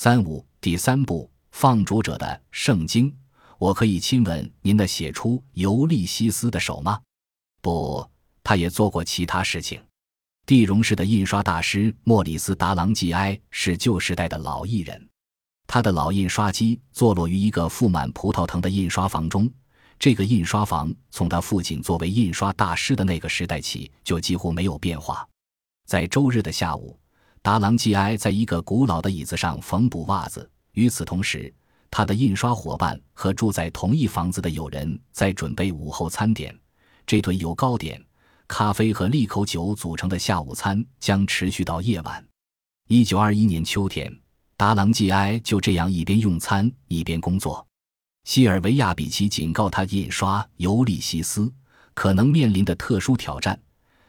[0.00, 3.12] 三五第三部放逐者的圣经，
[3.58, 7.00] 我可以亲吻您的写出尤利西斯的手吗？
[7.60, 8.08] 不，
[8.44, 9.82] 他也做过其他事情。
[10.46, 15.08] 地荣市的印刷大师莫里斯·达朗季埃是旧时代的老艺人，
[15.66, 19.50] 他的老印刷机坐落于一个覆满葡萄藤的印刷房中。
[19.98, 25.28] 这个印刷房从他父亲作为印刷大师的那个时代起就几乎没有变化。
[25.86, 26.96] 在周日的下午，
[27.48, 30.46] 达朗季埃在一个古老的椅子上缝补袜子。
[30.72, 31.50] 与此同时，
[31.90, 36.54] 他的印刷伙伴和住在同一房子的友人在准备午后餐点。
[37.06, 37.98] 这顿由糕点、
[38.46, 42.22] 咖啡和利口酒组成的下午餐将持续到夜晚。
[42.86, 44.14] 一九二一年秋天，
[44.54, 47.66] 达朗季埃就这样一边用餐一边工作。
[48.24, 51.46] 西尔维亚比奇警告他，印刷《尤利西斯》
[51.94, 53.58] 可能面临的特殊挑战，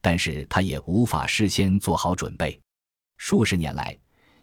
[0.00, 2.60] 但是他也无法事先做好准备。
[3.20, 3.94] 数十年来，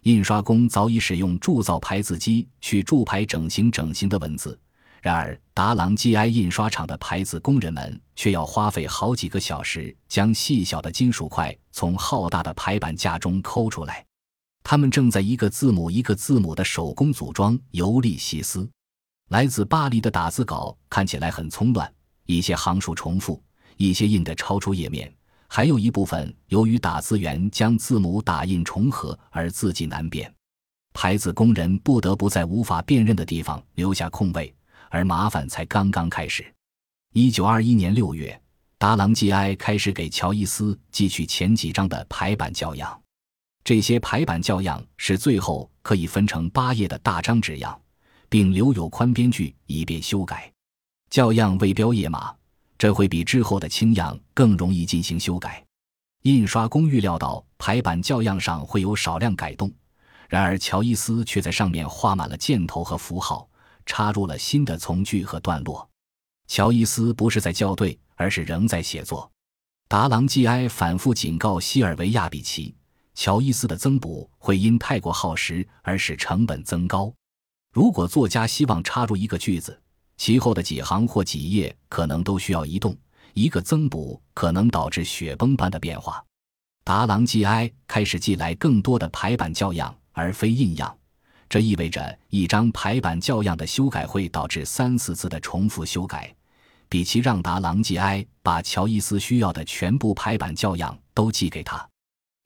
[0.02, 4.56] 印刷工早已使用铸造排字机去铸排整形整形的文字，
[5.02, 14.06] 然而达朗基埃印刷厂的排字工人们却要花费好几个小时将细小的金属块从浩大的排版架中抠出来。
[14.62, 18.60] 他们正在一个字母一个字母的手工组装《尤利西斯》。
[19.30, 21.92] 来自巴黎的打字稿看起来很匆乱，
[22.26, 23.42] 一些行数重复，
[23.76, 25.12] 一些印得超出页面，
[25.48, 30.32] 还有一部分由于打字员将字母打印重合而字迹难辨。
[30.92, 34.54] 排字工人不得不在无法辨认的地方留下空位，
[34.90, 36.44] 而麻烦才刚刚开始。
[37.14, 38.40] 一九二一年六月，
[38.78, 43.00] 达朗基埃开始给乔伊斯寄去前几张的排版校样，
[43.64, 47.80] 这些排版校样是最后可以分成八页的大张纸样。
[48.30, 50.52] 并留有宽边距，以便修改。
[51.08, 52.34] 校样未标页码，
[52.78, 55.62] 这会比之后的清样更容易进行修改。
[56.22, 59.72] 印刷工预料到排版校样上会有少量改动，
[60.28, 63.48] 然而乔伊斯却在上面画满了箭头和符号，
[63.84, 65.88] 插入了新的从句和段落。
[66.46, 69.30] 乔伊斯不是在校对，而是仍在写作。
[69.88, 72.74] 达朗基埃反复警告西尔维亚比奇，
[73.14, 77.12] 乔伊斯的增补会因太过耗时而使成本增高。
[77.72, 79.80] 如果作家希望插入一个句子，
[80.18, 82.94] 其后的几行或几页可能都需要移动。
[83.32, 86.22] 一个增补可能导致雪崩般的变化。
[86.84, 90.94] 达朗基埃开始寄来更多的排版校样，而非印样。
[91.48, 96.34] 这意味着一张排版校样的修改会导致三四次的重复修改。
[96.88, 101.88] 比奇让达朗基埃把乔伊斯需要的全部排版校样都寄给他，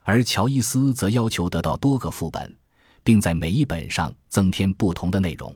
[0.03, 2.55] 而乔伊斯则要求得到多个副本。
[3.05, 5.53] 并在每一本上增添不同的内容。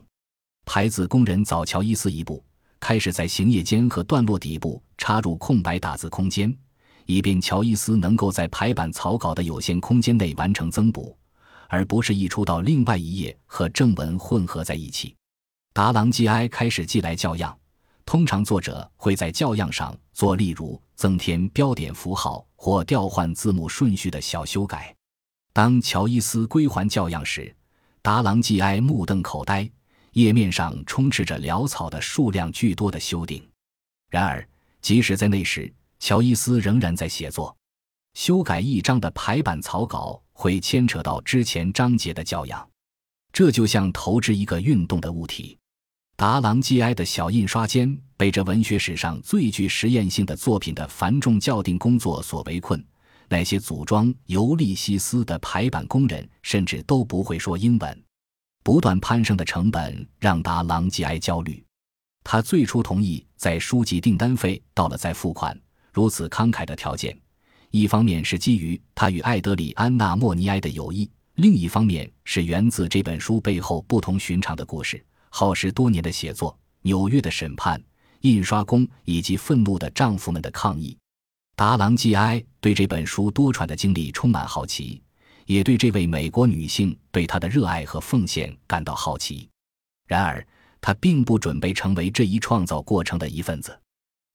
[0.68, 2.44] 排字工人早乔伊斯一步，
[2.78, 6.54] 开始在行页间和段落底部插入空白打字空间，
[7.06, 11.16] 以便乔伊斯能够在排版草稿的有限空间内完成增补，
[11.68, 15.16] 而不是溢出到另外一页和正文混合在一起。
[15.72, 17.58] 达朗基埃开始寄来校样，
[18.04, 24.94] 通常作者会在校样上做例如增添标点符号或调换字幕顺序的小修改。
[25.54, 27.56] 当乔伊斯归还教样时，
[28.02, 29.68] 达朗季埃目瞪口呆，
[30.18, 33.40] 页面上充斥着潦草的、数量巨多的修订。
[34.10, 34.46] 然而，
[34.80, 37.56] 即使在那时，乔伊斯仍然在写作。
[38.14, 42.68] 修改一章的排版草稿会牵扯到之前章节的教样，
[43.32, 45.56] 这就像投掷一个运动的物体。
[46.16, 52.84] 达朗基埃的小印刷间被这文学史上最具实验性的作品的繁重校订工作所围困。
[53.28, 58.02] 那些组装《尤利西斯》的排版工人甚至都不会说英文，
[58.62, 61.64] 不断攀升的成本让达朗吉埃焦虑。
[62.24, 65.58] 他最初同意在书籍订单费到了再付款，
[65.92, 67.18] 如此慷慨的条件，
[67.70, 77.82] 一方面是基于他与艾德里安娜·莫尼埃的友谊，另一方面是源自这本书背后不同寻常的故事：耗时多年的写作、纽约的审判、
[78.20, 80.96] 印刷工以及愤怒的丈夫们的抗议。
[81.56, 85.02] 达朗季埃对这本书多舛的经历充满好奇，
[85.48, 89.48] 也对这位美国女性对他的热爱和奉献感到好奇。
[90.06, 90.46] 然而，
[90.78, 93.76] 他并不准备成为这一创造过程的一份子。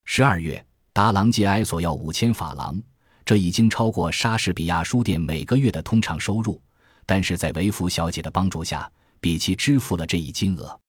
[0.06, 2.82] 十二月，达朗吉埃索要五千法郎，
[3.24, 6.60] 这已经超过莎士比亚书店每个月的通常收入。
[7.06, 8.90] 但是在维弗小姐的帮助下，
[9.20, 10.80] 比奇支付了这一金额。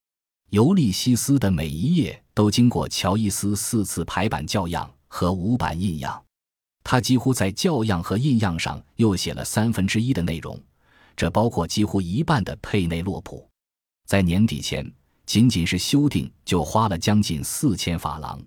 [0.50, 6.25] 尤利西斯的每一页都经过乔伊斯四次排版校样和五版印样。
[6.88, 10.58] 他几乎在校样和印样上又写了三分之一的内容，
[11.16, 13.50] 这包括几乎一半的佩内洛普。
[14.06, 14.90] 在年底前，
[15.26, 18.40] 仅仅是修订就花了将近四千法郎。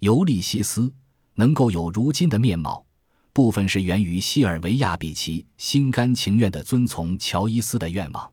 [0.00, 0.92] 尤利西斯
[1.34, 2.84] 能够有如今的面貌，
[3.32, 8.32] 部分是源于西尔维亚比奇心甘情愿地遵从乔伊斯的愿望。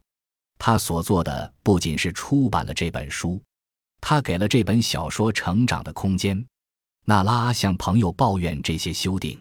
[0.58, 3.40] 他所做的不仅是出版了这本书，
[4.02, 6.44] 他给了这本小说成长的空间。
[7.08, 9.40] 娜拉向朋友抱怨这些修订，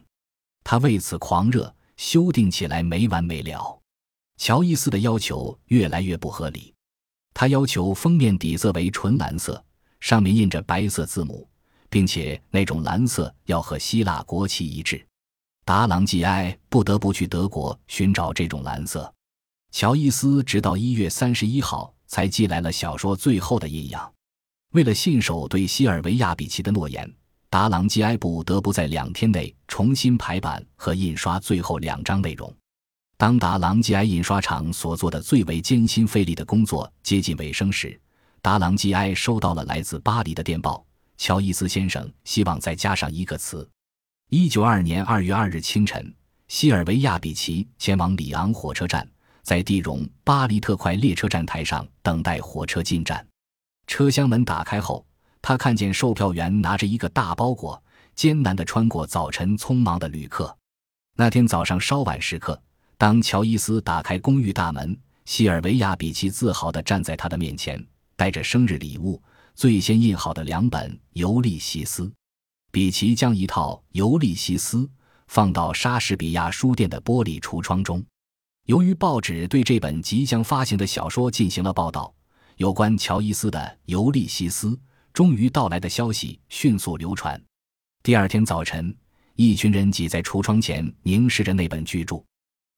[0.63, 3.81] 他为此狂热，修订起来没完没了。
[4.37, 6.75] 乔伊斯的要求越来越不合理，
[7.33, 9.65] 他要求封面底色为纯蓝色，
[9.99, 11.49] 上面印着白色字母，
[11.89, 15.03] 并且那种蓝色要和希腊国旗一致。
[15.65, 19.11] 达朗季埃不得不去德国寻找这种蓝色。
[19.71, 24.13] 乔伊斯直到一月三十一号才寄来了小说最后的印样。
[24.73, 27.11] 为了信守对西尔维亚比奇的诺言。
[27.55, 32.53] 达朗基埃不得不在两天内重新排版和印刷最后两章内容。
[33.17, 37.97] 当达朗基埃印刷厂所做的最为艰辛费力的工作接近尾声时，
[38.43, 40.85] 达朗基埃收到了来自巴黎的电报：
[41.17, 43.71] 乔伊斯先生希望再加上一个词。
[44.31, 46.13] 一九二年二月二日清晨，
[46.49, 49.09] 西尔维亚比奇前往里昂火车站，
[49.45, 53.25] 在蒂荣巴黎特快列车站台上等待火车进站。
[53.87, 55.07] 车厢门打开后。
[55.47, 60.57] 他看见售票员拿着一个大包裹，艰难地穿过早晨匆忙的旅客。
[61.17, 62.59] 那天早上稍晚时刻，
[62.97, 67.87] 当乔伊斯打开公寓大门，西尔维亚比奇自豪地站在他的面前，
[68.17, 69.23] 带着生日礼物——
[69.55, 72.05] 最先印好的两本《尤利西斯》。
[72.73, 74.79] 比奇将一套《尤利西斯》
[75.27, 78.03] 放到莎士比亚书店的玻璃橱窗中。
[78.65, 82.15] 由于报纸对这本即将发行的小说进行了报道，
[82.57, 84.69] 有关乔伊斯的《尤利西斯》。
[85.15, 87.41] 终于到来的消息迅速流传。
[88.03, 88.95] 第二天早晨，
[89.37, 92.23] 一群人挤在橱窗前，凝视着那本巨著。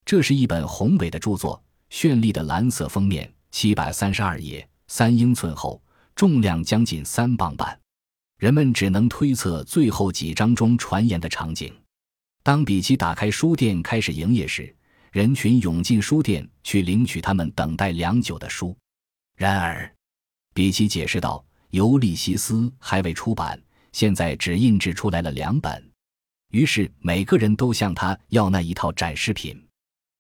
[0.05, 1.61] 这是一本宏伟的著作，
[1.91, 5.83] 绚丽的蓝色封面，七百三十二页，三英寸厚，
[6.15, 7.81] 重量将近三磅半。
[8.39, 11.75] 人们只能推测最后几章中传言的场景。
[12.43, 14.77] 当比奇打开书店开始营业时，
[15.11, 18.77] 人群涌进书店去领取他们等待良久的书。
[19.37, 19.91] 然而，
[20.53, 21.43] 比奇解释道。
[21.71, 23.61] 《尤利西斯》还未出版，
[23.93, 25.91] 现在只印制出来了两本。
[26.53, 29.61] 于是每个人都向他要那一套展示品。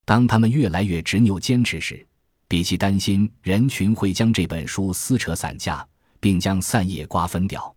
[0.04, 2.06] 当他们越来越执拗坚持时，
[2.48, 5.86] 比奇担心人群会将这本书撕扯散架，
[6.20, 7.74] 并将散页瓜分掉。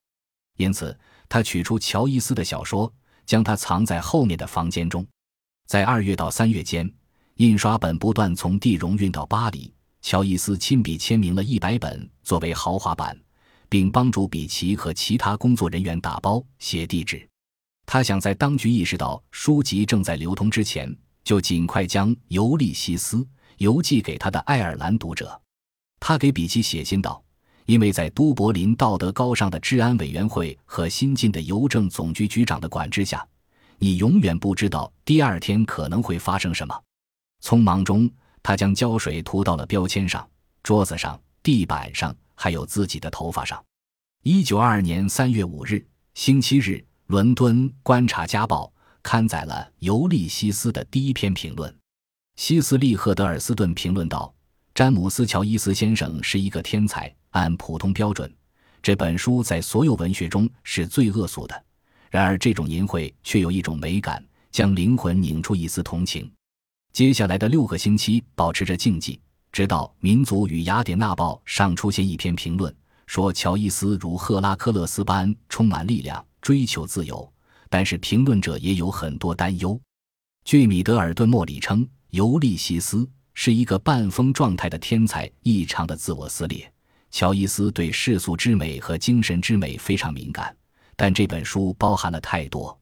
[0.57, 2.91] 因此，他取出乔伊斯的小说，
[3.25, 5.05] 将它藏在后面的房间中。
[5.67, 6.91] 在二月到三月间，
[7.35, 9.73] 印刷本不断从地荣运到巴黎。
[10.01, 13.17] 乔伊斯亲笔签名了一百本，作为豪华版。
[13.69, 17.25] 并帮助比奇和其他工作人员打包、写地址。
[17.85, 20.93] 他想在当局意识到书籍正在流通之前，
[21.23, 23.17] 就尽快将《尤利西斯》
[23.57, 25.39] 邮寄给他的爱尔兰读者。
[25.99, 27.23] 他给比奇写信道
[27.65, 33.25] ：“因为在都柏林道德高尚的治安委员会和新晋的邮政总局局长的管制下，
[33.77, 36.83] 你永远不知道第二天可能会发生什么。”
[37.43, 38.09] 匆忙中，
[38.43, 40.27] 他将胶水涂到了标签上、
[40.61, 42.15] 桌子上、地板上。
[42.41, 43.61] 还有自己的头发上。
[44.23, 48.71] 一九二二年三月五日，星期日，伦敦《观察家报》
[49.03, 51.75] 刊载了《尤利西斯》的第一篇评论。
[52.37, 54.33] 西斯利·赫德尔斯顿评论道
[54.73, 57.13] ：“詹姆斯·乔伊斯先生是一个天才。
[57.31, 58.33] 按普通标准，
[58.81, 61.65] 这本书在所有文学中是最恶俗的。
[62.09, 66.31] 然而，这种淫秽却有一种美感，将灵魂拧出一丝同情。”
[66.93, 69.19] 接下来的六个星期，保持着静寂。
[69.51, 72.73] 直到《民族与雅典娜报》上出现一篇评论，
[73.05, 77.31] 说乔伊斯如赫拉克勒斯般充满力量，追求自由。
[77.69, 79.79] 但是评论者也有很多担忧。
[80.43, 86.71] 据米德尔顿·莫里称，尤利西斯是一个半疯状态的天才，异常的自我撕裂。
[87.11, 90.55] 乔伊斯对世俗之美和精神之美非常敏感，
[90.95, 92.75] 但这本书包含了太多。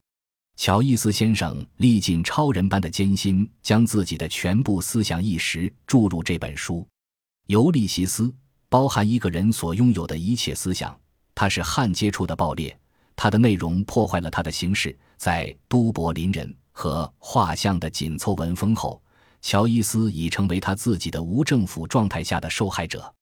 [0.58, 6.84] 乔伊斯先生历尽超人般的艰辛，将自己的全部思想意识注入这本书。
[7.46, 8.34] 尤利西斯
[8.68, 10.98] 包含一个人所拥有的一切思想，
[11.32, 12.76] 它是焊接处的爆裂，
[13.14, 14.98] 它的内容破坏了他的形式。
[15.16, 19.00] 在都柏林人和画像的紧凑文风后，
[19.40, 23.14] 乔伊斯已成为他自己的无政府状态下的受害者。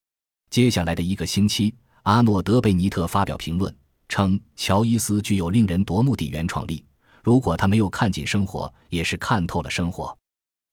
[0.48, 1.74] 接下来的一个星期，
[2.04, 3.76] 阿诺德贝尼特发表评论
[4.08, 6.82] 称，乔伊斯具有令人夺目的原创力。
[7.26, 10.16] 如果他没有看尽生活，也是看透了生活，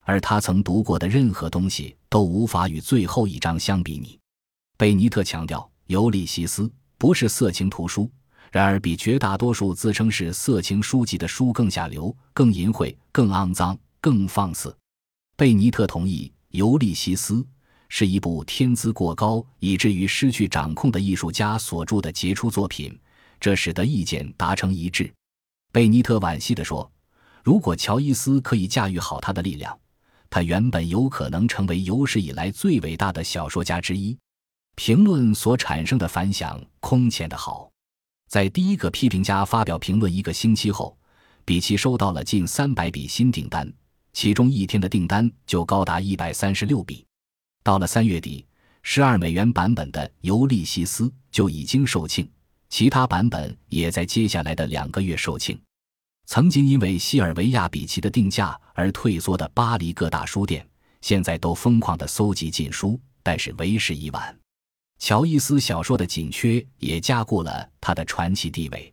[0.02, 4.20] 而他曾读过的任何东西都无法与最后一章相比拟。
[4.78, 6.62] 贝尼特强调，《尤利西斯》
[7.00, 8.08] 不是色情图书，
[8.52, 14.78] 然而比绝大多数自称是色情书籍的书更下流、更淫秽、更肮脏、更放肆。
[15.36, 17.34] 贝尼特同意，《尤利西斯》
[17.90, 22.96] 是一部天资过高以至于失去掌控的艺术家所著的杰出作品，
[23.40, 25.12] 这使得意见达成一致。
[25.74, 26.89] 贝尼特惋惜地说
[27.44, 29.75] ：“如果乔伊斯可以驾驭好他的力量，
[30.30, 34.15] 他原本有可能成为有史以来最伟大的小说家之一。
[34.75, 37.72] 评论所产生的反响空前的好，
[38.30, 40.96] 在第一个批评家发表评论一个星期后，
[41.44, 43.68] 比奇收到了近三百笔新订单，
[44.13, 47.03] 其中一天的订单就高达一百三十六笔。
[47.63, 48.46] 到了三月底，
[48.84, 52.30] 十二美元版本的《尤利西斯》就已经售罄，
[52.74, 55.56] 其他版本也在接下来的两个月售罄。
[56.25, 60.68] 曾经因为西尔维亚·比奇的定价而退缩的巴黎各大书店，
[61.00, 64.36] 现在都疯狂地搜集禁书，但是为时已晚。
[64.98, 68.92] 乔伊斯小说的紧缺也加固了他的传奇地位。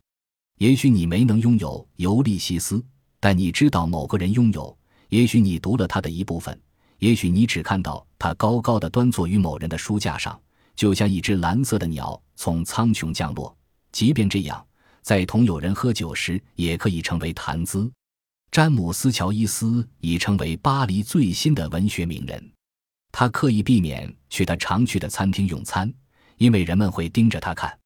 [0.58, 2.76] 也许你没能拥有《尤利西斯》，
[3.18, 4.76] 但你知道某个人拥有；
[5.08, 6.54] 也许你读了他的一部分；
[6.98, 10.38] 也许你只看到他高高的端坐于某人的书架上，
[10.76, 13.56] 就像一只蓝色的鸟从苍穹降落。
[13.92, 14.66] 即便这样，
[15.02, 17.90] 在同友人喝酒时也可以成为谈资。
[18.50, 22.52] 詹姆斯·乔伊斯已成为巴黎最新的文学名人。
[23.12, 25.92] 他刻意避免去他常去的餐厅用餐，
[26.36, 27.79] 因为人们会盯着他看。